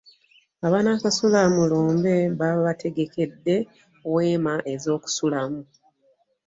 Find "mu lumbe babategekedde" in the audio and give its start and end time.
1.55-3.55